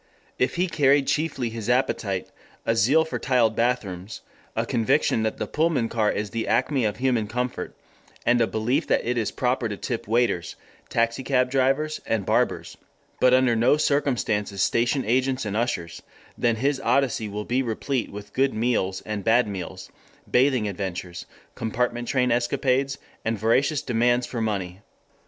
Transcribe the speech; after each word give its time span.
If 0.39 0.55
he 0.55 0.67
carried 0.67 1.05
chiefly 1.05 1.51
his 1.51 1.69
appetite, 1.69 2.31
a 2.65 2.75
zeal 2.75 3.05
for 3.05 3.19
tiled 3.19 3.55
bathrooms, 3.55 4.21
a 4.55 4.65
conviction 4.65 5.21
that 5.21 5.37
the 5.37 5.45
Pullman 5.45 5.89
car 5.89 6.11
is 6.11 6.31
the 6.31 6.47
acme 6.47 6.85
of 6.85 6.97
human 6.97 7.27
comfort, 7.27 7.75
and 8.25 8.41
a 8.41 8.47
belief 8.47 8.87
that 8.87 9.05
it 9.07 9.15
is 9.15 9.29
proper 9.29 9.69
to 9.69 9.77
tip 9.77 10.07
waiters, 10.07 10.55
taxicab 10.89 11.51
drivers, 11.51 12.01
and 12.07 12.25
barbers, 12.25 12.77
but 13.19 13.35
under 13.35 13.55
no 13.55 13.77
circumstances 13.77 14.63
station 14.63 15.05
agents 15.05 15.45
and 15.45 15.55
ushers, 15.55 16.01
then 16.35 16.55
his 16.55 16.79
Odyssey 16.81 17.27
will 17.29 17.45
be 17.45 17.61
replete 17.61 18.11
with 18.11 18.33
good 18.33 18.55
meals 18.55 19.03
and 19.05 19.23
bad 19.23 19.47
meals, 19.47 19.91
bathing 20.31 20.67
adventures, 20.67 21.27
compartment 21.53 22.07
train 22.07 22.31
escapades, 22.31 22.97
and 23.23 23.37
voracious 23.37 23.83
demands 23.83 24.25
for 24.25 24.41
money. 24.41 24.79